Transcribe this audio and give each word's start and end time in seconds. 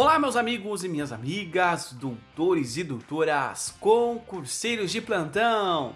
Olá, 0.00 0.18
meus 0.18 0.34
amigos 0.34 0.82
e 0.82 0.88
minhas 0.88 1.12
amigas, 1.12 1.92
doutores 1.92 2.78
e 2.78 2.82
doutoras, 2.82 3.74
concurseiros 3.78 4.90
de 4.90 4.98
plantão! 4.98 5.94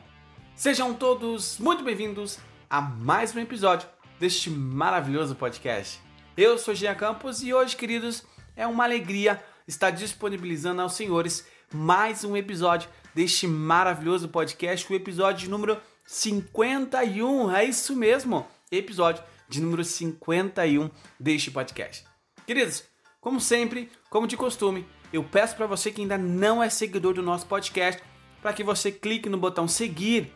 Sejam 0.54 0.92
todos 0.92 1.58
muito 1.58 1.82
bem-vindos 1.82 2.38
a 2.69 2.82
mais 2.82 3.35
um 3.35 3.40
episódio 3.40 3.88
deste 4.21 4.51
maravilhoso 4.51 5.35
podcast. 5.35 5.98
Eu 6.37 6.59
sou 6.59 6.75
Jean 6.75 6.95
Campos 6.95 7.42
e 7.42 7.54
hoje, 7.54 7.76
queridos, 7.76 8.22
é 8.54 8.67
uma 8.67 8.85
alegria 8.85 9.42
estar 9.67 9.88
disponibilizando 9.88 10.82
aos 10.82 10.92
senhores 10.92 11.46
mais 11.72 12.24
um 12.24 12.36
episódio 12.36 12.90
deste 13.14 13.46
maravilhoso 13.46 14.28
podcast, 14.28 14.92
o 14.92 14.94
episódio 14.94 15.48
número 15.48 15.80
51. 16.05 17.56
É 17.56 17.64
isso 17.64 17.96
mesmo, 17.96 18.46
episódio 18.70 19.24
de 19.48 19.62
número 19.62 19.82
51 19.82 20.91
deste 21.18 21.50
podcast. 21.50 22.05
Queridos, 22.46 22.84
como 23.24 23.41
sempre, 23.41 23.91
como 24.10 24.27
de 24.27 24.37
costume, 24.37 24.87
eu 25.10 25.24
peço 25.24 25.56
para 25.56 25.66
você 25.66 25.91
que 25.91 26.02
ainda 26.02 26.19
não 26.19 26.62
é 26.62 26.69
seguidor 26.69 27.15
do 27.15 27.23
nosso 27.23 27.46
podcast, 27.46 28.02
para 28.42 28.52
que 28.52 28.62
você 28.62 28.92
clique 28.92 29.30
no 29.30 29.38
botão 29.38 29.66
seguir. 29.66 30.30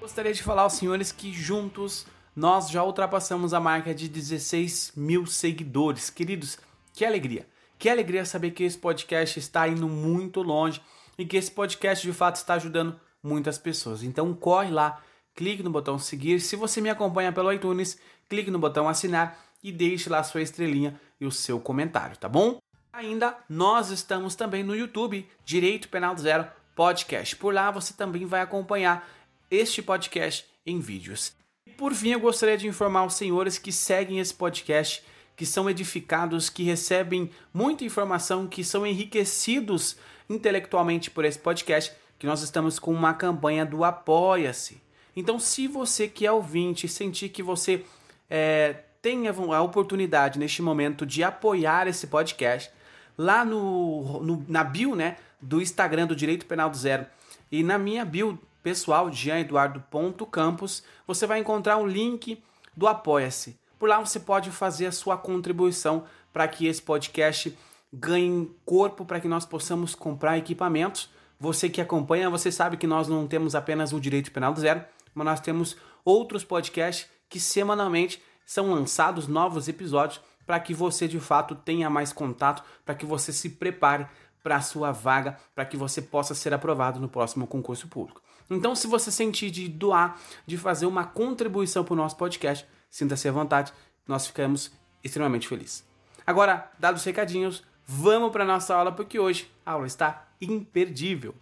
Gostaria 0.00 0.34
de 0.34 0.42
falar 0.42 0.62
aos 0.62 0.72
senhores 0.72 1.12
que 1.12 1.32
juntos 1.32 2.04
nós 2.34 2.68
já 2.68 2.82
ultrapassamos 2.82 3.54
a 3.54 3.60
marca 3.60 3.94
de 3.94 4.08
16 4.08 4.94
mil 4.96 5.24
seguidores. 5.24 6.10
Queridos, 6.10 6.58
que 6.92 7.04
alegria! 7.04 7.46
Que 7.78 7.88
alegria 7.88 8.24
saber 8.24 8.50
que 8.50 8.64
esse 8.64 8.76
podcast 8.76 9.38
está 9.38 9.68
indo 9.68 9.86
muito 9.88 10.42
longe 10.42 10.82
e 11.16 11.24
que 11.24 11.36
esse 11.36 11.52
podcast 11.52 12.04
de 12.04 12.12
fato 12.12 12.36
está 12.36 12.54
ajudando 12.54 12.98
muitas 13.22 13.56
pessoas. 13.56 14.02
Então 14.02 14.34
corre 14.34 14.72
lá, 14.72 15.00
clique 15.32 15.62
no 15.62 15.70
botão 15.70 15.96
seguir. 15.96 16.40
Se 16.40 16.56
você 16.56 16.80
me 16.80 16.90
acompanha 16.90 17.30
pelo 17.30 17.52
iTunes, 17.52 17.96
clique 18.28 18.50
no 18.50 18.58
botão 18.58 18.88
assinar 18.88 19.45
e 19.66 19.72
deixe 19.72 20.08
lá 20.08 20.22
sua 20.22 20.42
estrelinha 20.42 20.98
e 21.20 21.26
o 21.26 21.32
seu 21.32 21.58
comentário, 21.58 22.16
tá 22.16 22.28
bom? 22.28 22.60
Ainda 22.92 23.36
nós 23.48 23.90
estamos 23.90 24.36
também 24.36 24.62
no 24.62 24.76
YouTube, 24.76 25.28
Direito 25.44 25.88
Penal 25.88 26.16
Zero 26.16 26.46
Podcast. 26.76 27.34
Por 27.34 27.52
lá 27.52 27.72
você 27.72 27.92
também 27.92 28.24
vai 28.24 28.42
acompanhar 28.42 29.10
este 29.50 29.82
podcast 29.82 30.46
em 30.64 30.78
vídeos. 30.78 31.34
E 31.66 31.72
por 31.72 31.92
fim, 31.92 32.10
eu 32.10 32.20
gostaria 32.20 32.56
de 32.56 32.68
informar 32.68 33.06
os 33.06 33.14
senhores 33.14 33.58
que 33.58 33.72
seguem 33.72 34.20
esse 34.20 34.32
podcast, 34.32 35.02
que 35.34 35.44
são 35.44 35.68
edificados, 35.68 36.48
que 36.48 36.62
recebem 36.62 37.28
muita 37.52 37.84
informação, 37.84 38.46
que 38.46 38.62
são 38.62 38.86
enriquecidos 38.86 39.96
intelectualmente 40.30 41.10
por 41.10 41.24
esse 41.24 41.40
podcast, 41.40 41.92
que 42.20 42.26
nós 42.26 42.40
estamos 42.40 42.78
com 42.78 42.92
uma 42.92 43.14
campanha 43.14 43.66
do 43.66 43.82
Apoia-se. 43.82 44.80
Então, 45.16 45.40
se 45.40 45.66
você 45.66 46.06
que 46.06 46.24
é 46.24 46.30
ouvinte 46.30 46.86
sentir 46.86 47.30
que 47.30 47.42
você 47.42 47.84
é, 48.30 48.84
tem 49.06 49.28
a 49.28 49.62
oportunidade 49.62 50.36
neste 50.36 50.60
momento 50.60 51.06
de 51.06 51.22
apoiar 51.22 51.86
esse 51.86 52.08
podcast, 52.08 52.72
lá 53.16 53.44
no, 53.44 54.20
no, 54.20 54.44
na 54.48 54.64
bio 54.64 54.96
né, 54.96 55.16
do 55.40 55.62
Instagram 55.62 56.08
do 56.08 56.16
Direito 56.16 56.44
Penal 56.44 56.68
do 56.68 56.76
Zero 56.76 57.06
e 57.52 57.62
na 57.62 57.78
minha 57.78 58.04
bio 58.04 58.36
pessoal, 58.64 59.12
jeaneduardo.campos, 59.12 60.82
você 61.06 61.24
vai 61.24 61.38
encontrar 61.38 61.76
um 61.76 61.86
link 61.86 62.42
do 62.76 62.88
Apoia-se. 62.88 63.56
Por 63.78 63.88
lá 63.88 64.00
você 64.00 64.18
pode 64.18 64.50
fazer 64.50 64.86
a 64.86 64.92
sua 64.92 65.16
contribuição 65.16 66.02
para 66.32 66.48
que 66.48 66.66
esse 66.66 66.82
podcast 66.82 67.56
ganhe 67.92 68.50
corpo, 68.64 69.04
para 69.04 69.20
que 69.20 69.28
nós 69.28 69.46
possamos 69.46 69.94
comprar 69.94 70.36
equipamentos. 70.36 71.08
Você 71.38 71.68
que 71.68 71.80
acompanha, 71.80 72.28
você 72.28 72.50
sabe 72.50 72.76
que 72.76 72.88
nós 72.88 73.06
não 73.06 73.28
temos 73.28 73.54
apenas 73.54 73.92
o 73.92 74.00
Direito 74.00 74.32
Penal 74.32 74.52
do 74.52 74.60
Zero, 74.60 74.84
mas 75.14 75.24
nós 75.24 75.40
temos 75.40 75.76
outros 76.04 76.42
podcasts 76.42 77.08
que 77.28 77.38
semanalmente 77.38 78.20
são 78.46 78.70
lançados 78.70 79.26
novos 79.26 79.68
episódios 79.68 80.20
para 80.46 80.60
que 80.60 80.72
você 80.72 81.08
de 81.08 81.18
fato 81.18 81.56
tenha 81.56 81.90
mais 81.90 82.12
contato, 82.12 82.62
para 82.84 82.94
que 82.94 83.04
você 83.04 83.32
se 83.32 83.50
prepare 83.50 84.06
para 84.42 84.56
a 84.56 84.60
sua 84.60 84.92
vaga, 84.92 85.36
para 85.54 85.66
que 85.66 85.76
você 85.76 86.00
possa 86.00 86.32
ser 86.32 86.54
aprovado 86.54 87.00
no 87.00 87.08
próximo 87.08 87.48
concurso 87.48 87.88
público. 87.88 88.22
Então, 88.48 88.76
se 88.76 88.86
você 88.86 89.10
sentir 89.10 89.50
de 89.50 89.68
doar, 89.68 90.20
de 90.46 90.56
fazer 90.56 90.86
uma 90.86 91.04
contribuição 91.04 91.84
para 91.84 91.94
o 91.94 91.96
nosso 91.96 92.16
podcast, 92.16 92.64
sinta-se 92.88 93.28
à 93.28 93.32
vontade, 93.32 93.72
nós 94.06 94.28
ficamos 94.28 94.70
extremamente 95.02 95.48
felizes. 95.48 95.84
Agora, 96.24 96.70
dados 96.78 97.00
os 97.00 97.06
recadinhos, 97.06 97.64
vamos 97.84 98.30
para 98.30 98.44
a 98.44 98.46
nossa 98.46 98.72
aula, 98.72 98.92
porque 98.92 99.18
hoje 99.18 99.50
a 99.64 99.72
aula 99.72 99.86
está 99.88 100.28
imperdível. 100.40 101.34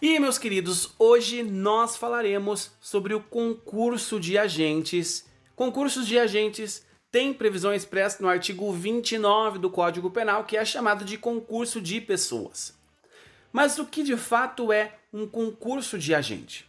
E, 0.00 0.20
meus 0.20 0.38
queridos, 0.38 0.94
hoje 0.98 1.42
nós 1.42 1.96
falaremos 1.96 2.72
sobre 2.78 3.14
o 3.14 3.20
concurso 3.20 4.20
de 4.20 4.38
agentes 4.38 5.27
Concursos 5.58 6.06
de 6.06 6.16
agentes 6.16 6.86
têm 7.10 7.34
previsão 7.34 7.74
expressa 7.74 8.22
no 8.22 8.28
artigo 8.28 8.72
29 8.72 9.58
do 9.58 9.68
Código 9.68 10.08
Penal, 10.08 10.44
que 10.44 10.56
é 10.56 10.64
chamado 10.64 11.04
de 11.04 11.18
concurso 11.18 11.80
de 11.80 12.00
pessoas. 12.00 12.78
Mas 13.52 13.76
o 13.76 13.84
que 13.84 14.04
de 14.04 14.16
fato 14.16 14.72
é 14.72 15.00
um 15.12 15.26
concurso 15.26 15.98
de 15.98 16.14
agente? 16.14 16.64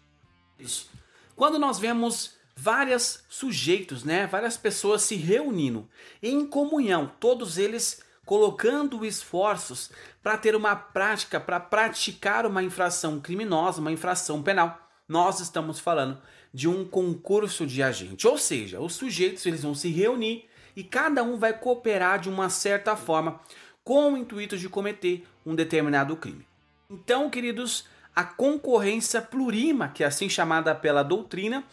Isso. 0.58 0.90
Quando 1.36 1.60
nós 1.60 1.78
vemos 1.78 2.34
vários 2.56 3.24
sujeitos, 3.30 4.04
né, 4.04 4.26
várias 4.26 4.58
pessoas 4.58 5.04
se 5.04 5.14
reunindo 5.14 5.88
em 6.20 6.44
comunhão, 6.44 7.12
todos 7.20 7.60
eles 7.60 8.02
colocando 8.26 9.06
esforços 9.06 9.92
para 10.24 10.36
ter 10.36 10.56
uma 10.56 10.76
prática, 10.76 11.40
para 11.40 11.60
praticar 11.60 12.44
uma 12.44 12.64
infração 12.64 13.20
criminosa, 13.20 13.82
uma 13.82 13.92
infração 13.92 14.42
penal. 14.42 14.90
Nós 15.08 15.40
estamos 15.40 15.80
falando 15.80 16.20
de 16.54 16.68
um 16.68 16.86
concurso 16.86 17.66
de 17.66 17.82
agente. 17.84 18.28
Ou 18.28 18.38
seja, 18.38 18.80
os 18.80 18.94
sujeitos 18.94 19.46
eles 19.46 19.64
vão 19.64 19.76
se 19.76 19.90
reunir 19.90 20.46
e 20.76 20.84
cada 20.84 21.24
um 21.24 21.38
vai 21.38 21.54
cooperar 21.54 22.20
de 22.20 22.30
uma 22.30 22.50
certa 22.50 22.96
forma 22.96 23.40
com 23.84 24.14
o 24.14 24.18
intuito 24.18 24.58
de 24.58 24.70
cometer 24.70 25.26
um 25.46 25.56
determinado 25.56 26.16
crime. 26.16 26.48
Então, 26.90 27.30
queridos, 27.30 27.86
a 28.16 28.24
concorrência 28.24 29.22
plurima, 29.22 29.90
que 29.90 30.04
é 30.04 30.08
assim 30.08 30.30
chamada 30.30 30.74
pela 30.76 31.04
doutrina, 31.04 31.64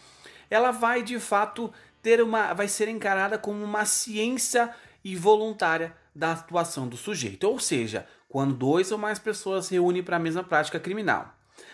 ela 0.49 0.71
vai 0.71 1.03
de 1.03 1.19
fato 1.19 1.71
ter 2.01 2.21
uma 2.21 2.53
vai 2.53 2.67
ser 2.67 2.87
encarada 2.87 3.37
como 3.37 3.63
uma 3.63 3.85
ciência 3.85 4.73
e 5.03 5.15
voluntária 5.15 5.95
da 6.15 6.31
atuação 6.33 6.87
do 6.87 6.97
sujeito, 6.97 7.43
ou 7.45 7.59
seja, 7.59 8.07
quando 8.27 8.53
dois 8.53 8.91
ou 8.91 8.97
mais 8.97 9.19
pessoas 9.19 9.67
se 9.67 9.73
reúnem 9.73 10.03
para 10.03 10.17
a 10.17 10.19
mesma 10.19 10.43
prática 10.43 10.79
criminal. 10.79 11.33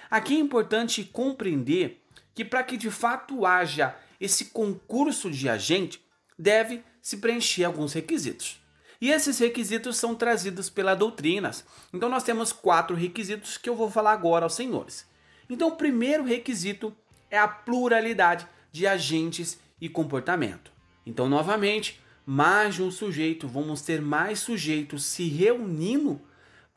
Aqui 0.09 0.35
é 0.35 0.39
importante 0.39 1.03
compreender 1.03 2.02
que 2.33 2.43
para 2.43 2.63
que 2.63 2.77
de 2.77 2.89
fato 2.89 3.45
haja 3.45 3.95
esse 4.19 4.45
concurso 4.45 5.29
de 5.29 5.49
agente, 5.49 6.01
deve 6.37 6.83
se 7.01 7.17
preencher 7.17 7.65
alguns 7.65 7.93
requisitos. 7.93 8.61
E 9.01 9.11
esses 9.11 9.37
requisitos 9.37 9.97
são 9.97 10.15
trazidos 10.15 10.69
pela 10.69 10.95
doutrinas. 10.95 11.65
Então 11.93 12.07
nós 12.07 12.23
temos 12.23 12.53
quatro 12.53 12.95
requisitos 12.95 13.57
que 13.57 13.69
eu 13.69 13.75
vou 13.75 13.91
falar 13.91 14.13
agora 14.13 14.45
aos 14.45 14.55
senhores. 14.55 15.05
Então 15.49 15.67
o 15.67 15.75
primeiro 15.75 16.23
requisito 16.23 16.95
é 17.29 17.37
a 17.37 17.47
pluralidade 17.47 18.47
de 18.71 18.87
agentes 18.87 19.59
e 19.81 19.89
comportamento. 19.89 20.71
Então 21.05 21.27
novamente, 21.27 21.99
mais 22.25 22.75
de 22.75 22.83
um 22.83 22.89
sujeito, 22.89 23.45
vamos 23.45 23.81
ter 23.81 24.01
mais 24.01 24.39
sujeitos 24.39 25.03
se 25.03 25.27
reunindo 25.27 26.21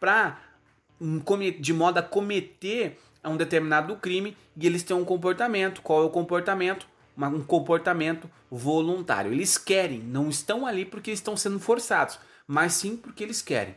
para 0.00 0.40
de 1.60 1.72
modo 1.72 1.98
a 1.98 2.02
cometer 2.02 2.98
a 3.26 3.28
um 3.28 3.36
determinado 3.36 3.96
crime 3.96 4.36
e 4.56 4.64
eles 4.64 4.84
têm 4.84 4.96
um 4.96 5.04
comportamento. 5.04 5.82
Qual 5.82 6.00
é 6.00 6.06
o 6.06 6.10
comportamento? 6.10 6.86
Um 7.18 7.42
comportamento 7.42 8.30
voluntário. 8.48 9.32
Eles 9.32 9.58
querem, 9.58 9.98
não 9.98 10.28
estão 10.28 10.64
ali 10.64 10.84
porque 10.84 11.10
estão 11.10 11.36
sendo 11.36 11.58
forçados, 11.58 12.20
mas 12.46 12.74
sim 12.74 12.96
porque 12.96 13.24
eles 13.24 13.42
querem. 13.42 13.74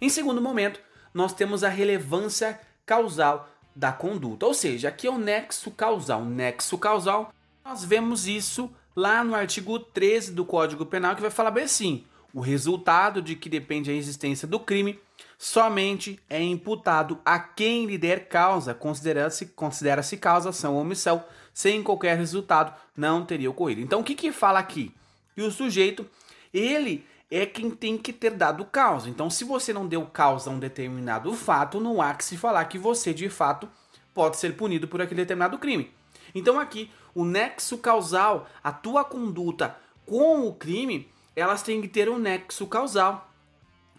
Em 0.00 0.08
segundo 0.08 0.40
momento, 0.40 0.80
nós 1.12 1.34
temos 1.34 1.62
a 1.62 1.68
relevância 1.68 2.58
causal 2.86 3.50
da 3.76 3.92
conduta, 3.92 4.46
ou 4.46 4.54
seja, 4.54 4.88
aqui 4.88 5.06
é 5.06 5.10
o 5.10 5.18
nexo 5.18 5.70
causal. 5.70 6.24
Nexo 6.24 6.78
causal, 6.78 7.30
nós 7.62 7.84
vemos 7.84 8.26
isso 8.26 8.70
lá 8.96 9.22
no 9.22 9.34
artigo 9.34 9.78
13 9.78 10.32
do 10.32 10.46
Código 10.46 10.86
Penal, 10.86 11.14
que 11.14 11.20
vai 11.20 11.30
falar 11.30 11.50
bem 11.50 11.64
assim: 11.64 12.06
o 12.38 12.40
resultado 12.40 13.20
de 13.20 13.34
que 13.34 13.48
depende 13.48 13.90
a 13.90 13.94
existência 13.94 14.46
do 14.46 14.60
crime 14.60 14.96
somente 15.36 16.20
é 16.30 16.40
imputado 16.40 17.18
a 17.24 17.36
quem 17.36 17.84
lhe 17.84 17.98
der 17.98 18.28
causa, 18.28 18.72
considera-se 18.72 19.46
considera 19.46 20.04
causa, 20.20 20.50
ação 20.50 20.76
ou 20.76 20.82
omissão, 20.82 21.24
sem 21.52 21.82
qualquer 21.82 22.16
resultado 22.16 22.72
não 22.96 23.26
teria 23.26 23.50
ocorrido. 23.50 23.80
Então 23.80 23.98
o 23.98 24.04
que 24.04 24.14
que 24.14 24.30
fala 24.30 24.60
aqui? 24.60 24.94
Que 25.34 25.42
o 25.42 25.50
sujeito, 25.50 26.06
ele 26.54 27.04
é 27.28 27.44
quem 27.44 27.70
tem 27.70 27.98
que 27.98 28.12
ter 28.12 28.30
dado 28.30 28.64
causa. 28.66 29.10
Então 29.10 29.28
se 29.28 29.42
você 29.42 29.72
não 29.72 29.88
deu 29.88 30.06
causa 30.06 30.48
a 30.48 30.52
um 30.52 30.60
determinado 30.60 31.32
fato, 31.34 31.80
não 31.80 32.00
há 32.00 32.14
que 32.14 32.24
se 32.24 32.36
falar 32.36 32.64
que 32.66 32.78
você 32.78 33.12
de 33.12 33.28
fato 33.28 33.68
pode 34.14 34.36
ser 34.36 34.54
punido 34.54 34.86
por 34.86 35.02
aquele 35.02 35.22
determinado 35.22 35.58
crime. 35.58 35.90
Então 36.32 36.60
aqui, 36.60 36.88
o 37.16 37.24
nexo 37.24 37.78
causal, 37.78 38.48
a 38.62 38.70
tua 38.70 39.04
conduta 39.04 39.76
com 40.06 40.46
o 40.46 40.54
crime, 40.54 41.10
elas 41.38 41.62
têm 41.62 41.80
que 41.80 41.88
ter 41.88 42.08
um 42.08 42.18
nexo 42.18 42.66
causal. 42.66 43.32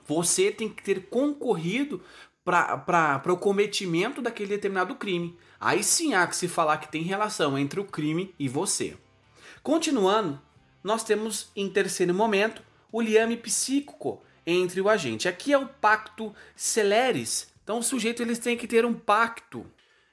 Você 0.05 0.51
tem 0.51 0.67
que 0.67 0.83
ter 0.83 1.07
concorrido 1.09 2.01
para 2.43 3.21
o 3.27 3.37
cometimento 3.37 4.21
daquele 4.21 4.49
determinado 4.49 4.95
crime. 4.95 5.37
Aí 5.59 5.83
sim 5.83 6.13
há 6.13 6.25
que 6.25 6.35
se 6.35 6.47
falar 6.47 6.77
que 6.77 6.91
tem 6.91 7.03
relação 7.03 7.57
entre 7.57 7.79
o 7.79 7.85
crime 7.85 8.33
e 8.39 8.47
você. 8.47 8.97
Continuando, 9.61 10.41
nós 10.83 11.03
temos 11.03 11.51
em 11.55 11.69
terceiro 11.69 12.13
momento 12.13 12.63
o 12.91 13.01
liame 13.01 13.37
psíquico 13.37 14.23
entre 14.45 14.81
o 14.81 14.89
agente. 14.89 15.27
Aqui 15.27 15.53
é 15.53 15.57
o 15.57 15.67
pacto 15.67 16.33
celeris. 16.55 17.53
Então 17.63 17.79
o 17.79 17.83
sujeito 17.83 18.23
eles 18.23 18.39
têm 18.39 18.57
que 18.57 18.67
ter 18.67 18.85
um 18.85 18.93
pacto. 18.93 19.65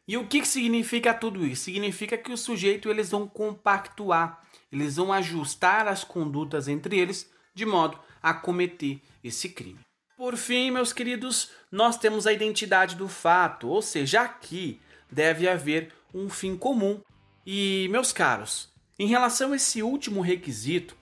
E 0.09 0.17
o 0.17 0.27
que, 0.27 0.41
que 0.41 0.49
significa 0.49 1.13
tudo 1.13 1.45
isso? 1.45 1.65
Significa 1.65 2.17
que 2.17 2.33
o 2.33 2.37
sujeito 2.37 2.89
eles 2.89 3.11
vão 3.11 3.27
compactuar, 3.27 4.41
eles 4.71 4.97
vão 4.97 5.13
ajustar 5.13 5.89
as 5.89 6.05
condutas 6.05 6.69
entre 6.69 6.99
eles 6.99 7.31
de 7.55 7.67
modo 7.67 7.99
a 8.23 8.33
cometer 8.33 9.01
esse 9.25 9.49
crime. 9.49 9.81
Por 10.17 10.37
fim, 10.37 10.71
meus 10.71 10.93
queridos, 10.93 11.51
nós 11.71 11.99
temos 11.99 12.27
a 12.27 12.33
identidade 12.33 12.95
do 12.95 13.09
fato, 13.09 13.69
ou 13.69 13.83
seja, 13.83 14.23
aqui 14.23 14.81
deve 15.11 15.49
haver 15.49 15.93
um 16.15 16.29
fim 16.31 16.57
comum. 16.57 17.01
E, 17.45 17.89
meus 17.91 18.13
caros, 18.13 18.71
em 18.99 19.07
relação 19.07 19.53
a 19.53 19.57
esse 19.57 19.83
último 19.83 20.21
requisito, 20.21 20.97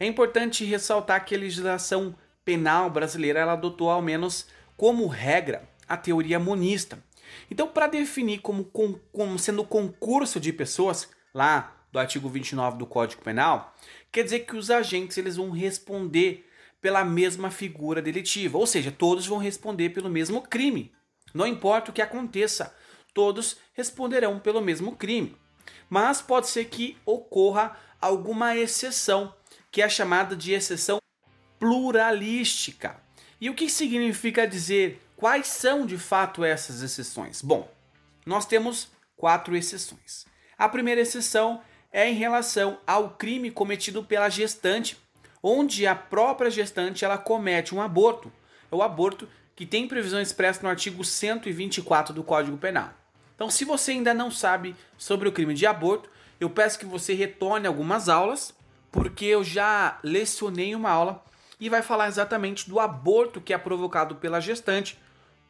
é 0.00 0.06
importante 0.06 0.64
ressaltar 0.64 1.24
que 1.24 1.34
a 1.34 1.38
legislação 1.38 2.16
penal 2.44 2.90
brasileira 2.90 3.40
ela 3.40 3.52
adotou 3.52 3.90
ao 3.90 4.02
menos 4.02 4.46
como 4.76 5.06
regra 5.06 5.68
a 5.88 5.96
teoria 5.96 6.38
monista. 6.38 7.02
Então, 7.50 7.68
para 7.68 7.86
definir 7.86 8.40
como, 8.40 8.64
como 8.64 9.38
sendo 9.38 9.64
concurso 9.64 10.40
de 10.40 10.52
pessoas, 10.52 11.08
lá 11.34 11.76
do 11.92 11.98
artigo 11.98 12.28
29 12.28 12.78
do 12.78 12.86
Código 12.86 13.22
Penal, 13.22 13.74
quer 14.10 14.24
dizer 14.24 14.40
que 14.40 14.56
os 14.56 14.70
agentes 14.70 15.16
eles 15.16 15.36
vão 15.36 15.50
responder 15.50 16.48
pela 16.80 17.04
mesma 17.04 17.50
figura 17.50 18.02
delitiva, 18.02 18.58
ou 18.58 18.66
seja, 18.66 18.92
todos 18.92 19.26
vão 19.26 19.38
responder 19.38 19.90
pelo 19.90 20.10
mesmo 20.10 20.42
crime. 20.42 20.92
Não 21.32 21.46
importa 21.46 21.90
o 21.90 21.94
que 21.94 22.02
aconteça, 22.02 22.74
todos 23.12 23.56
responderão 23.72 24.38
pelo 24.38 24.60
mesmo 24.60 24.94
crime. 24.94 25.36
Mas 25.88 26.20
pode 26.20 26.48
ser 26.48 26.66
que 26.66 26.96
ocorra 27.04 27.76
alguma 28.00 28.56
exceção, 28.56 29.34
que 29.70 29.82
é 29.82 29.88
chamada 29.88 30.36
de 30.36 30.52
exceção 30.52 30.98
pluralística. 31.58 33.00
E 33.40 33.50
o 33.50 33.54
que 33.54 33.68
significa 33.68 34.46
dizer 34.46 35.02
quais 35.16 35.46
são 35.46 35.84
de 35.84 35.98
fato 35.98 36.44
essas 36.44 36.82
exceções? 36.82 37.42
Bom, 37.42 37.70
nós 38.24 38.46
temos 38.46 38.88
quatro 39.16 39.56
exceções. 39.56 40.24
A 40.56 40.68
primeira 40.68 41.02
exceção 41.02 41.60
é 41.92 42.08
em 42.08 42.14
relação 42.14 42.78
ao 42.86 43.10
crime 43.10 43.50
cometido 43.50 44.02
pela 44.02 44.28
gestante, 44.28 44.96
onde 45.42 45.86
a 45.86 45.94
própria 45.94 46.50
gestante 46.50 47.04
ela 47.04 47.18
comete 47.18 47.74
um 47.74 47.80
aborto. 47.80 48.32
É 48.70 48.74
o 48.74 48.82
aborto 48.82 49.28
que 49.54 49.66
tem 49.66 49.86
previsão 49.86 50.20
expressa 50.20 50.62
no 50.62 50.68
artigo 50.68 51.04
124 51.04 52.14
do 52.14 52.24
Código 52.24 52.56
Penal. 52.56 52.92
Então, 53.34 53.50
se 53.50 53.64
você 53.64 53.92
ainda 53.92 54.14
não 54.14 54.30
sabe 54.30 54.74
sobre 54.96 55.28
o 55.28 55.32
crime 55.32 55.54
de 55.54 55.66
aborto, 55.66 56.10
eu 56.40 56.48
peço 56.48 56.78
que 56.78 56.86
você 56.86 57.12
retorne 57.14 57.66
algumas 57.66 58.08
aulas, 58.08 58.54
porque 58.90 59.26
eu 59.26 59.44
já 59.44 59.98
lecionei 60.02 60.74
uma 60.74 60.90
aula 60.90 61.22
e 61.58 61.68
vai 61.68 61.82
falar 61.82 62.08
exatamente 62.08 62.68
do 62.68 62.78
aborto 62.78 63.40
que 63.40 63.52
é 63.52 63.58
provocado 63.58 64.16
pela 64.16 64.40
gestante, 64.40 64.98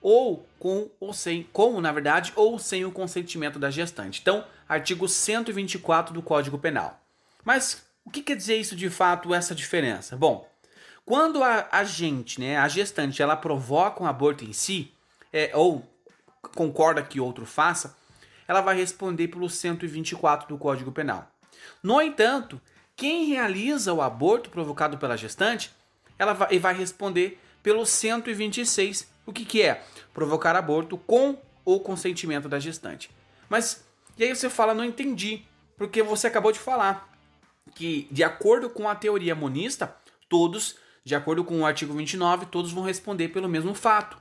ou 0.00 0.46
com 0.58 0.88
ou 1.00 1.12
sem, 1.12 1.42
com, 1.52 1.80
na 1.80 1.90
verdade, 1.90 2.32
ou 2.36 2.58
sem 2.58 2.84
o 2.84 2.92
consentimento 2.92 3.58
da 3.58 3.70
gestante. 3.70 4.20
Então, 4.20 4.44
artigo 4.68 5.08
124 5.08 6.14
do 6.14 6.22
Código 6.22 6.58
Penal. 6.58 7.00
Mas 7.44 7.84
o 8.04 8.10
que 8.10 8.22
quer 8.22 8.36
dizer 8.36 8.56
isso 8.56 8.76
de 8.76 8.88
fato, 8.88 9.34
essa 9.34 9.54
diferença? 9.54 10.16
Bom, 10.16 10.48
quando 11.04 11.42
a, 11.42 11.68
a 11.70 11.84
gente, 11.84 12.40
né, 12.40 12.56
a 12.56 12.68
gestante, 12.68 13.22
ela 13.22 13.36
provoca 13.36 14.02
um 14.02 14.06
aborto 14.06 14.44
em 14.44 14.52
si, 14.52 14.92
é, 15.32 15.50
ou 15.54 15.84
concorda 16.54 17.02
que 17.02 17.20
outro 17.20 17.44
faça, 17.44 17.96
ela 18.46 18.60
vai 18.60 18.76
responder 18.76 19.28
pelo 19.28 19.50
124 19.50 20.48
do 20.48 20.58
Código 20.58 20.92
Penal. 20.92 21.30
No 21.82 22.00
entanto, 22.00 22.60
quem 22.94 23.26
realiza 23.26 23.92
o 23.92 24.00
aborto 24.00 24.50
provocado 24.50 24.98
pela 24.98 25.16
gestante, 25.16 25.70
ela 26.18 26.32
vai, 26.32 26.58
vai 26.58 26.74
responder 26.74 27.40
pelo 27.62 27.84
126. 27.84 29.08
O 29.24 29.32
que, 29.32 29.44
que 29.44 29.62
é? 29.62 29.82
Provocar 30.14 30.54
aborto 30.56 30.96
com 30.98 31.38
o 31.64 31.80
consentimento 31.80 32.48
da 32.48 32.58
gestante. 32.58 33.10
Mas, 33.48 33.84
e 34.16 34.24
aí 34.24 34.34
você 34.34 34.48
fala, 34.48 34.74
não 34.74 34.84
entendi, 34.84 35.42
porque 35.76 36.02
você 36.02 36.26
acabou 36.26 36.52
de 36.52 36.58
falar 36.58 37.12
que, 37.74 38.06
de 38.10 38.22
acordo 38.22 38.70
com 38.70 38.88
a 38.88 38.94
teoria 38.94 39.34
monista, 39.34 39.94
todos, 40.28 40.76
de 41.04 41.14
acordo 41.14 41.44
com 41.44 41.60
o 41.60 41.66
artigo 41.66 41.94
29, 41.94 42.46
todos 42.46 42.72
vão 42.72 42.84
responder 42.84 43.28
pelo 43.28 43.48
mesmo 43.48 43.74
fato 43.74 44.16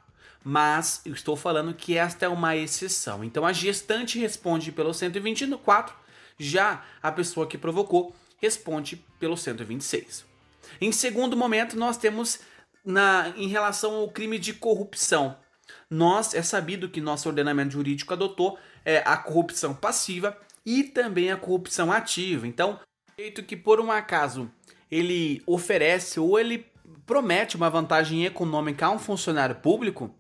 mas 0.48 1.02
eu 1.04 1.12
estou 1.12 1.36
falando 1.36 1.74
que 1.74 1.98
esta 1.98 2.28
é 2.28 2.30
uma 2.30 2.56
exceção. 2.56 3.24
Então 3.24 3.44
a 3.44 3.52
gestante 3.52 4.20
responde 4.20 4.72
pelo 4.72 4.94
124, 4.94 5.96
já 6.38 6.86
a 7.02 7.12
pessoa 7.12 7.48
que 7.48 7.58
provocou 7.58 8.16
responde 8.40 9.04
pelo 9.20 9.36
126. 9.36 10.24
Em 10.80 10.92
segundo 10.92 11.36
momento, 11.38 11.78
nós 11.78 11.98
temos 11.98 12.40
na, 12.84 13.34
em 13.36 13.48
relação 13.48 13.96
ao 13.96 14.10
crime 14.10 14.38
de 14.38 14.54
corrupção. 14.54 15.38
Nós 15.90 16.34
é 16.34 16.42
sabido 16.42 16.90
que 16.90 17.02
nosso 17.02 17.28
ordenamento 17.30 17.74
jurídico 17.74 18.14
adotou 18.14 18.58
é, 18.84 19.02
a 19.06 19.18
corrupção 19.18 19.74
passiva 19.74 20.38
e 20.66 20.84
também 20.84 21.32
a 21.32 21.38
corrupção 21.38 21.92
ativa. 21.92 22.48
Então, 22.48 22.80
feito 23.16 23.44
que 23.44 23.56
por 23.56 23.80
um 23.80 23.92
acaso 23.92 24.52
ele 24.90 25.42
oferece 25.46 26.20
ou 26.20 26.40
ele 26.40 26.66
promete 27.06 27.56
uma 27.56 27.70
vantagem 27.70 28.26
econômica 28.26 28.86
a 28.86 28.92
um 28.92 29.00
funcionário 29.00 29.56
público, 29.56 30.14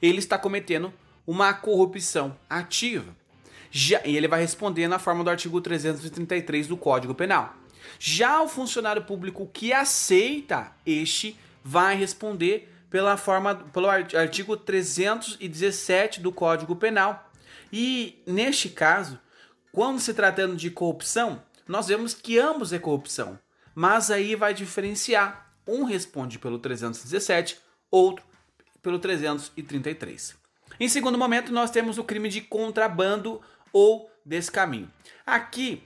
ele 0.00 0.18
está 0.18 0.38
cometendo 0.38 0.92
uma 1.26 1.52
corrupção 1.52 2.36
ativa. 2.48 3.14
Já, 3.70 4.00
e 4.04 4.16
ele 4.16 4.26
vai 4.26 4.40
responder 4.40 4.88
na 4.88 4.98
forma 4.98 5.22
do 5.22 5.30
artigo 5.30 5.60
333 5.60 6.66
do 6.66 6.76
Código 6.76 7.14
Penal. 7.14 7.54
Já 7.98 8.42
o 8.42 8.48
funcionário 8.48 9.02
público 9.02 9.48
que 9.52 9.72
aceita 9.72 10.72
este 10.84 11.38
vai 11.62 11.96
responder 11.96 12.72
pela 12.90 13.16
forma 13.16 13.54
pelo 13.54 13.88
artigo 13.88 14.56
317 14.56 16.20
do 16.20 16.32
Código 16.32 16.74
Penal. 16.74 17.30
E 17.72 18.20
neste 18.26 18.68
caso, 18.68 19.18
quando 19.70 20.00
se 20.00 20.12
tratando 20.12 20.56
de 20.56 20.70
corrupção, 20.70 21.42
nós 21.68 21.86
vemos 21.86 22.12
que 22.12 22.38
ambos 22.38 22.72
é 22.72 22.78
corrupção, 22.78 23.38
mas 23.74 24.10
aí 24.10 24.34
vai 24.34 24.52
diferenciar. 24.52 25.54
Um 25.66 25.84
responde 25.84 26.38
pelo 26.38 26.58
317, 26.58 27.58
outro 27.90 28.24
pelo 28.82 28.98
333. 28.98 30.34
Em 30.80 30.88
segundo 30.88 31.16
momento, 31.18 31.52
nós 31.52 31.70
temos 31.70 31.98
o 31.98 32.04
crime 32.04 32.28
de 32.28 32.40
contrabando 32.40 33.40
ou 33.72 34.10
descaminho. 34.24 34.90
Aqui 35.24 35.82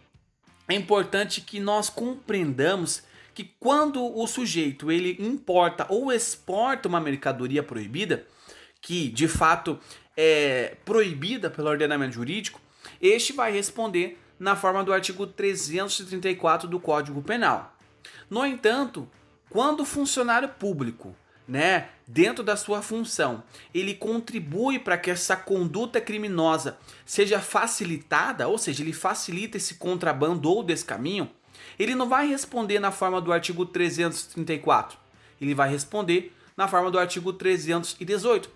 é 0.68 0.74
importante 0.74 1.40
que 1.40 1.60
nós 1.60 1.90
compreendamos 1.90 3.02
que 3.34 3.44
quando 3.58 4.16
o 4.16 4.26
sujeito 4.26 4.90
ele 4.90 5.16
importa 5.18 5.86
ou 5.88 6.12
exporta 6.12 6.88
uma 6.88 7.00
mercadoria 7.00 7.62
proibida, 7.62 8.26
que 8.80 9.08
de 9.08 9.26
fato 9.26 9.78
é 10.16 10.76
proibida 10.84 11.50
pelo 11.50 11.68
ordenamento 11.68 12.14
jurídico, 12.14 12.60
este 13.00 13.32
vai 13.32 13.52
responder 13.52 14.18
na 14.38 14.54
forma 14.54 14.84
do 14.84 14.92
artigo 14.92 15.26
334 15.26 16.68
do 16.68 16.78
Código 16.78 17.22
Penal. 17.22 17.76
No 18.30 18.44
entanto, 18.46 19.08
quando 19.50 19.80
o 19.80 19.86
funcionário 19.86 20.48
público 20.48 21.14
né, 21.46 21.88
dentro 22.06 22.42
da 22.42 22.56
sua 22.56 22.82
função, 22.82 23.42
ele 23.72 23.94
contribui 23.94 24.78
para 24.78 24.96
que 24.96 25.10
essa 25.10 25.36
conduta 25.36 26.00
criminosa 26.00 26.78
seja 27.04 27.40
facilitada, 27.40 28.48
ou 28.48 28.58
seja, 28.58 28.82
ele 28.82 28.92
facilita 28.92 29.56
esse 29.56 29.74
contrabando 29.74 30.50
ou 30.50 30.62
descaminho, 30.62 31.30
ele 31.78 31.94
não 31.94 32.08
vai 32.08 32.26
responder 32.26 32.78
na 32.78 32.90
forma 32.90 33.20
do 33.20 33.32
artigo 33.32 33.66
334, 33.66 34.98
ele 35.40 35.54
vai 35.54 35.68
responder 35.68 36.34
na 36.56 36.68
forma 36.68 36.90
do 36.90 36.98
artigo 36.98 37.32
318. 37.32 38.48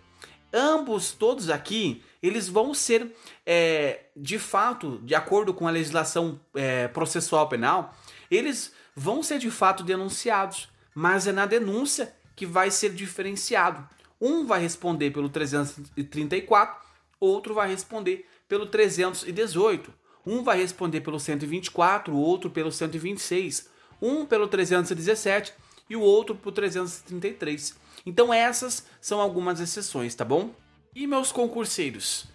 Ambos, 0.52 1.12
todos 1.12 1.50
aqui, 1.50 2.02
eles 2.22 2.48
vão 2.48 2.72
ser, 2.72 3.14
é, 3.44 4.04
de 4.16 4.38
fato, 4.38 4.98
de 5.02 5.14
acordo 5.14 5.52
com 5.52 5.68
a 5.68 5.70
legislação 5.70 6.40
é, 6.54 6.88
processual 6.88 7.48
penal, 7.48 7.94
eles 8.30 8.72
vão 8.96 9.22
ser 9.22 9.38
de 9.38 9.50
fato 9.50 9.82
denunciados, 9.82 10.68
mas 10.94 11.26
é 11.26 11.32
na 11.32 11.44
denúncia 11.46 12.14
que 12.38 12.46
vai 12.46 12.70
ser 12.70 12.94
diferenciado. 12.94 13.84
Um 14.20 14.46
vai 14.46 14.60
responder 14.60 15.10
pelo 15.10 15.28
334, 15.28 16.76
outro 17.18 17.52
vai 17.52 17.68
responder 17.68 18.24
pelo 18.48 18.66
318. 18.66 19.92
Um 20.24 20.44
vai 20.44 20.56
responder 20.56 21.00
pelo 21.00 21.18
124, 21.18 22.14
o 22.14 22.16
outro 22.16 22.48
pelo 22.48 22.70
126, 22.70 23.68
um 24.00 24.24
pelo 24.24 24.46
317 24.46 25.52
e 25.90 25.96
o 25.96 26.00
outro 26.00 26.36
pelo 26.36 26.52
333. 26.52 27.74
Então 28.06 28.32
essas 28.32 28.86
são 29.00 29.20
algumas 29.20 29.58
exceções, 29.58 30.14
tá 30.14 30.24
bom? 30.24 30.54
E 30.94 31.08
meus 31.08 31.32
concurseiros, 31.32 32.28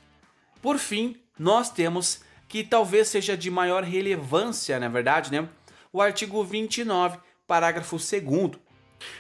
por 0.62 0.78
fim, 0.78 1.16
nós 1.40 1.70
temos 1.70 2.20
que 2.50 2.62
talvez 2.62 3.08
seja 3.08 3.38
de 3.38 3.50
maior 3.50 3.84
relevância, 3.84 4.78
na 4.82 4.90
verdade, 4.90 5.32
né? 5.32 5.48
O 5.94 6.02
artigo 6.02 6.44
29, 6.44 7.20
parágrafo 7.48 7.96
2 7.96 8.22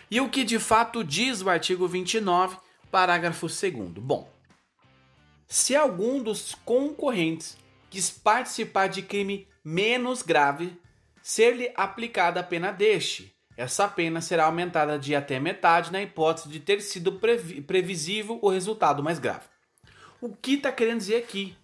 e 0.09 0.21
o 0.21 0.29
que 0.29 0.43
de 0.43 0.59
fato 0.59 1.03
diz 1.03 1.41
o 1.41 1.49
artigo 1.49 1.87
29, 1.87 2.57
parágrafo 2.91 3.47
2? 3.47 3.73
Bom, 3.97 4.31
se 5.47 5.75
algum 5.75 6.21
dos 6.21 6.55
concorrentes 6.65 7.57
quis 7.89 8.09
participar 8.09 8.87
de 8.87 9.01
crime 9.01 9.47
menos 9.63 10.21
grave, 10.21 10.77
ser-lhe 11.21 11.71
aplicada 11.75 12.39
a 12.39 12.43
pena 12.43 12.71
deste, 12.71 13.33
essa 13.55 13.87
pena 13.87 14.19
será 14.19 14.45
aumentada 14.45 14.97
de 14.97 15.15
até 15.15 15.39
metade 15.39 15.91
na 15.91 16.01
hipótese 16.01 16.49
de 16.49 16.59
ter 16.59 16.81
sido 16.81 17.19
previsível 17.67 18.39
o 18.41 18.49
resultado 18.49 19.03
mais 19.03 19.19
grave. 19.19 19.45
O 20.19 20.35
que 20.35 20.55
está 20.55 20.71
querendo 20.71 20.99
dizer 20.99 21.17
aqui? 21.17 21.55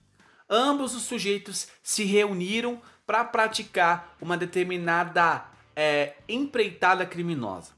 Ambos 0.47 0.93
os 0.93 1.03
sujeitos 1.03 1.67
se 1.81 2.03
reuniram 2.03 2.81
para 3.07 3.23
praticar 3.23 4.15
uma 4.21 4.37
determinada 4.37 5.45
é, 5.75 6.13
empreitada 6.27 7.05
criminosa. 7.05 7.71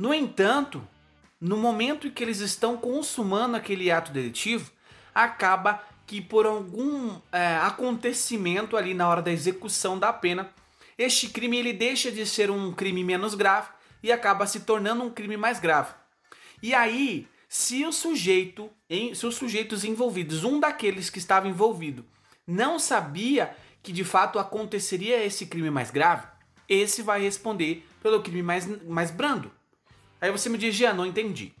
No 0.00 0.14
entanto, 0.14 0.82
no 1.38 1.58
momento 1.58 2.06
em 2.06 2.10
que 2.10 2.24
eles 2.24 2.40
estão 2.40 2.74
consumando 2.74 3.54
aquele 3.54 3.90
ato 3.90 4.10
delitivo, 4.10 4.72
acaba 5.14 5.84
que 6.06 6.22
por 6.22 6.46
algum 6.46 7.20
é, 7.30 7.58
acontecimento 7.58 8.78
ali 8.78 8.94
na 8.94 9.06
hora 9.06 9.20
da 9.20 9.30
execução 9.30 9.98
da 9.98 10.10
pena, 10.10 10.54
este 10.96 11.28
crime 11.28 11.58
ele 11.58 11.74
deixa 11.74 12.10
de 12.10 12.24
ser 12.24 12.50
um 12.50 12.72
crime 12.72 13.04
menos 13.04 13.34
grave 13.34 13.68
e 14.02 14.10
acaba 14.10 14.46
se 14.46 14.60
tornando 14.60 15.04
um 15.04 15.10
crime 15.10 15.36
mais 15.36 15.60
grave. 15.60 15.92
E 16.62 16.72
aí, 16.72 17.28
se 17.46 17.84
o 17.84 17.92
sujeito, 17.92 18.70
em, 18.88 19.14
se 19.14 19.26
os 19.26 19.34
sujeitos 19.34 19.84
envolvidos, 19.84 20.44
um 20.44 20.58
daqueles 20.58 21.10
que 21.10 21.18
estava 21.18 21.46
envolvido, 21.46 22.06
não 22.46 22.78
sabia 22.78 23.54
que 23.82 23.92
de 23.92 24.02
fato 24.02 24.38
aconteceria 24.38 25.22
esse 25.22 25.44
crime 25.44 25.68
mais 25.68 25.90
grave, 25.90 26.26
esse 26.66 27.02
vai 27.02 27.20
responder 27.20 27.86
pelo 28.02 28.22
crime 28.22 28.42
mais, 28.42 28.66
mais 28.86 29.10
brando. 29.10 29.59
Aí 30.20 30.30
você 30.30 30.48
me 30.48 30.58
diz, 30.58 30.74
Jean, 30.74 30.92
não 30.92 31.06
entendi. 31.06 31.52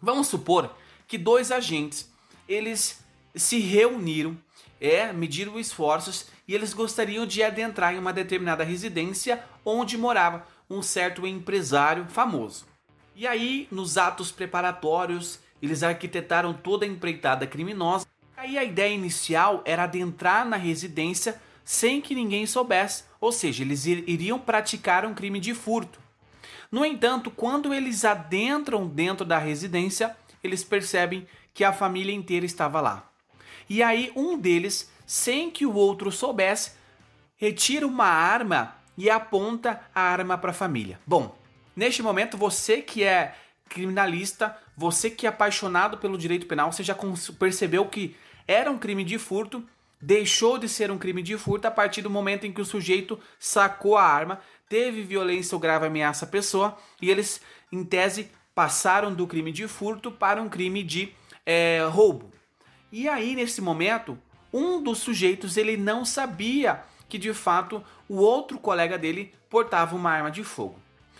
Vamos 0.00 0.26
supor 0.28 0.76
que 1.08 1.16
dois 1.16 1.50
agentes, 1.50 2.10
eles 2.48 3.00
se 3.34 3.58
reuniram, 3.58 4.36
é, 4.80 5.12
mediram 5.12 5.58
esforços 5.58 6.26
e 6.46 6.54
eles 6.54 6.74
gostariam 6.74 7.26
de 7.26 7.42
adentrar 7.42 7.94
em 7.94 7.98
uma 7.98 8.12
determinada 8.12 8.64
residência 8.64 9.42
onde 9.64 9.96
morava 9.96 10.46
um 10.68 10.82
certo 10.82 11.26
empresário 11.26 12.06
famoso. 12.08 12.66
E 13.14 13.26
aí, 13.26 13.66
nos 13.70 13.96
atos 13.96 14.30
preparatórios, 14.30 15.38
eles 15.62 15.82
arquitetaram 15.82 16.52
toda 16.52 16.84
a 16.84 16.88
empreitada 16.88 17.46
criminosa. 17.46 18.06
Aí 18.36 18.58
a 18.58 18.64
ideia 18.64 18.92
inicial 18.92 19.62
era 19.64 19.84
adentrar 19.84 20.46
na 20.46 20.56
residência 20.56 21.40
sem 21.64 22.00
que 22.00 22.14
ninguém 22.14 22.46
soubesse, 22.46 23.04
ou 23.20 23.32
seja, 23.32 23.64
eles 23.64 23.86
iriam 23.86 24.38
praticar 24.38 25.04
um 25.04 25.14
crime 25.14 25.40
de 25.40 25.54
furto. 25.54 25.98
No 26.70 26.84
entanto, 26.84 27.30
quando 27.30 27.72
eles 27.72 28.04
adentram 28.04 28.86
dentro 28.86 29.24
da 29.24 29.38
residência, 29.38 30.16
eles 30.42 30.64
percebem 30.64 31.26
que 31.52 31.64
a 31.64 31.72
família 31.72 32.14
inteira 32.14 32.44
estava 32.44 32.80
lá. 32.80 33.10
E 33.68 33.82
aí 33.82 34.12
um 34.14 34.38
deles, 34.38 34.90
sem 35.06 35.50
que 35.50 35.66
o 35.66 35.74
outro 35.74 36.12
soubesse, 36.12 36.72
retira 37.36 37.86
uma 37.86 38.06
arma 38.06 38.76
e 38.96 39.10
aponta 39.10 39.80
a 39.94 40.00
arma 40.00 40.38
para 40.38 40.50
a 40.50 40.54
família. 40.54 40.98
Bom, 41.06 41.36
neste 41.74 42.02
momento 42.02 42.36
você 42.36 42.80
que 42.80 43.02
é 43.02 43.34
criminalista, 43.68 44.56
você 44.76 45.10
que 45.10 45.26
é 45.26 45.28
apaixonado 45.28 45.98
pelo 45.98 46.16
direito 46.16 46.46
penal, 46.46 46.72
você 46.72 46.82
já 46.82 46.96
percebeu 47.38 47.86
que 47.86 48.16
era 48.46 48.70
um 48.70 48.78
crime 48.78 49.04
de 49.04 49.18
furto, 49.18 49.64
deixou 50.00 50.58
de 50.58 50.68
ser 50.68 50.90
um 50.90 50.98
crime 50.98 51.22
de 51.22 51.36
furto 51.38 51.66
a 51.66 51.70
partir 51.70 52.02
do 52.02 52.10
momento 52.10 52.46
em 52.46 52.52
que 52.52 52.60
o 52.60 52.64
sujeito 52.64 53.18
sacou 53.38 53.96
a 53.96 54.02
arma, 54.02 54.40
teve 54.68 55.02
violência 55.02 55.54
ou 55.54 55.60
grave 55.60 55.86
ameaça 55.86 56.24
à 56.24 56.28
pessoa 56.28 56.76
e 57.00 57.10
eles, 57.10 57.40
em 57.72 57.84
tese, 57.84 58.30
passaram 58.54 59.14
do 59.14 59.26
crime 59.26 59.52
de 59.52 59.66
furto 59.68 60.10
para 60.10 60.40
um 60.40 60.48
crime 60.48 60.82
de 60.82 61.12
é, 61.44 61.86
roubo. 61.90 62.32
E 62.90 63.08
aí, 63.08 63.34
nesse 63.34 63.60
momento, 63.60 64.18
um 64.52 64.82
dos 64.82 64.98
sujeitos 64.98 65.56
ele 65.56 65.76
não 65.76 66.04
sabia 66.04 66.82
que 67.08 67.18
de 67.18 67.32
fato 67.32 67.84
o 68.08 68.16
outro 68.16 68.58
colega 68.58 68.98
dele 68.98 69.32
portava 69.48 69.94
uma 69.94 70.10
arma 70.10 70.30
de 70.30 70.42
fogo. 70.42 70.78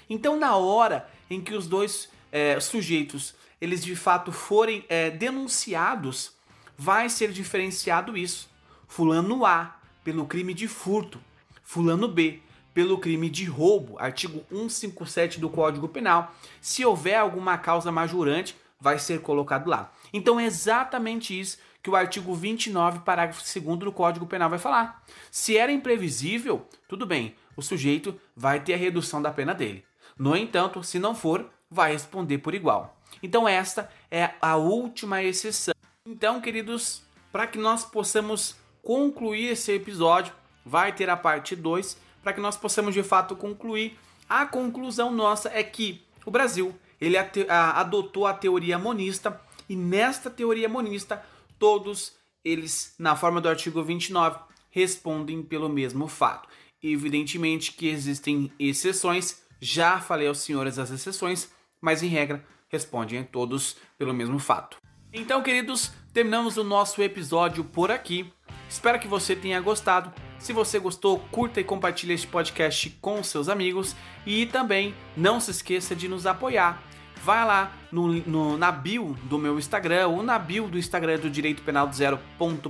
Então, 0.09 0.38
na 0.38 0.56
hora 0.56 1.09
em 1.28 1.40
que 1.40 1.54
os 1.54 1.66
dois 1.66 2.09
é, 2.33 2.59
sujeitos 2.61 3.35
eles 3.61 3.85
de 3.85 3.97
fato 3.97 4.33
forem 4.33 4.85
é, 4.88 5.11
denunciados, 5.11 6.33
vai 6.76 7.09
ser 7.09 7.33
diferenciado 7.33 8.16
isso. 8.16 8.49
Fulano 8.87 9.45
A 9.45 9.76
pelo 10.05 10.26
crime 10.26 10.55
de 10.55 10.69
furto, 10.69 11.21
Fulano 11.62 12.09
B 12.09 12.40
pelo 12.73 12.99
crime 12.99 13.31
de 13.31 13.47
roubo, 13.47 13.99
artigo 13.99 14.45
157 14.50 15.40
do 15.40 15.49
Código 15.49 15.88
Penal. 15.88 16.35
Se 16.61 16.85
houver 16.85 17.16
alguma 17.16 17.57
causa 17.57 17.90
majorante, 17.90 18.55
vai 18.78 18.99
ser 18.99 19.21
colocado 19.21 19.69
lá. 19.69 19.90
Então 20.12 20.38
é 20.38 20.45
exatamente 20.45 21.38
isso 21.38 21.59
que 21.83 21.88
o 21.88 21.97
artigo 21.97 22.35
29, 22.35 22.99
parágrafo 22.99 23.43
2 23.43 23.78
do 23.78 23.93
Código 23.93 24.26
Penal 24.26 24.50
vai 24.50 24.59
falar. 24.59 25.02
Se 25.31 25.57
era 25.57 25.73
imprevisível, 25.73 26.69
tudo 26.88 27.07
bem, 27.07 27.35
o 27.57 27.62
sujeito 27.62 28.21
vai 28.37 28.61
ter 28.61 28.75
a 28.75 28.76
redução 28.76 29.23
da 29.23 29.31
pena 29.31 29.55
dele. 29.55 29.85
No 30.19 30.37
entanto, 30.37 30.83
se 30.83 30.99
não 30.99 31.14
for, 31.14 31.49
vai 31.71 31.93
responder 31.93 32.38
por 32.38 32.55
igual. 32.55 33.00
Então 33.23 33.49
esta 33.49 33.90
é 34.11 34.33
a 34.40 34.57
última 34.57 35.23
exceção. 35.23 35.75
Então, 36.05 36.40
queridos, 36.40 37.02
para 37.33 37.47
que 37.47 37.59
nós 37.59 37.85
possamos 37.85 38.57
concluir 38.87 39.49
esse 39.49 39.73
episódio, 39.73 40.33
vai 40.64 40.95
ter 40.95 41.11
a 41.11 41.16
parte 41.16 41.57
2 41.57 41.99
para 42.23 42.33
que 42.33 42.40
nós 42.40 42.57
possamos 42.57 42.95
de 42.95 43.02
fato 43.02 43.35
concluir. 43.35 43.99
A 44.28 44.47
conclusão 44.47 45.12
nossa 45.12 45.50
é 45.52 45.64
que 45.64 46.05
o 46.25 46.31
Brasil 46.31 46.73
ele 47.00 47.16
adotou 47.49 48.28
a 48.28 48.33
teoria 48.33 48.78
monista 48.78 49.40
e 49.69 49.75
nesta 49.75 50.31
teoria 50.31 50.69
monista 50.69 51.21
todos 51.59 52.14
eles, 52.45 52.95
na 52.97 53.16
forma 53.16 53.40
do 53.40 53.49
artigo 53.49 53.83
29, 53.83 54.38
respondem 54.71 55.43
pelo 55.43 55.69
mesmo 55.69 56.07
fato. 56.07 56.49
Evidentemente 56.81 57.73
que 57.73 57.88
existem 57.88 58.52
exceções, 58.57 59.43
já 59.61 59.99
falei 59.99 60.28
aos 60.28 60.38
senhores 60.38 60.78
as 60.78 60.93
exceções, 60.93 61.50
mas 61.81 62.05
em 62.05 62.09
regra 62.09 62.47
respondem 62.69 63.25
todos 63.25 63.76
pelo 63.99 64.14
mesmo 64.14 64.38
fato. 64.38 64.76
Então, 65.12 65.43
queridos, 65.43 65.90
terminamos 66.12 66.57
o 66.57 66.62
nosso 66.62 67.02
episódio 67.02 67.64
por 67.64 67.90
aqui. 67.90 68.33
Espero 68.68 68.99
que 68.99 69.08
você 69.08 69.37
tenha 69.37 69.61
gostado. 69.61 70.12
Se 70.38 70.52
você 70.52 70.78
gostou, 70.78 71.18
curta 71.30 71.61
e 71.61 71.64
compartilhe 71.64 72.14
este 72.14 72.26
podcast 72.26 72.90
com 73.00 73.23
seus 73.23 73.49
amigos 73.49 73.96
e 74.25 74.46
também 74.46 74.94
não 75.16 75.40
se 75.40 75.50
esqueça 75.50 75.94
de 75.94 76.08
nos 76.08 76.26
apoiar. 76.26 76.82
Vai 77.25 77.44
lá 77.44 77.73
no, 77.90 78.12
no, 78.12 78.58
na 78.58 78.70
bio 78.70 79.16
do 79.25 79.38
meu 79.38 79.58
Instagram 79.58 80.08
ou 80.08 80.23
na 80.23 80.38
bio 80.38 80.68
do 80.68 80.78
Instagram 80.78 81.18
do 81.18 81.30
Direito 81.30 81.62
Penal 81.62 81.87
do 81.87 81.94
Zero 81.94 82.18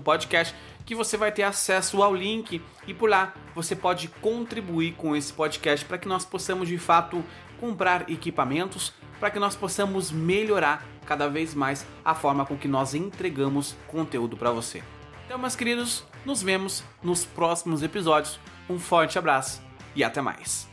podcast 0.02 0.54
que 0.86 0.94
você 0.94 1.16
vai 1.16 1.32
ter 1.32 1.42
acesso 1.42 2.00
ao 2.00 2.14
link 2.14 2.62
e 2.86 2.94
por 2.94 3.10
lá 3.10 3.34
você 3.54 3.74
pode 3.74 4.06
contribuir 4.08 4.92
com 4.92 5.16
esse 5.16 5.32
podcast 5.32 5.84
para 5.84 5.98
que 5.98 6.06
nós 6.06 6.24
possamos 6.24 6.68
de 6.68 6.78
fato 6.78 7.24
comprar 7.58 8.08
equipamentos, 8.08 8.94
para 9.18 9.30
que 9.30 9.40
nós 9.40 9.56
possamos 9.56 10.12
melhorar 10.12 10.86
cada 11.04 11.28
vez 11.28 11.54
mais 11.54 11.84
a 12.04 12.14
forma 12.14 12.46
com 12.46 12.56
que 12.56 12.68
nós 12.68 12.94
entregamos 12.94 13.74
conteúdo 13.88 14.36
para 14.36 14.52
você. 14.52 14.82
Então, 15.26 15.38
meus 15.38 15.56
queridos, 15.56 16.04
nos 16.24 16.40
vemos 16.40 16.84
nos 17.02 17.24
próximos 17.24 17.82
episódios. 17.82 18.38
Um 18.70 18.78
forte 18.78 19.18
abraço 19.18 19.60
e 19.94 20.04
até 20.04 20.20
mais. 20.20 20.68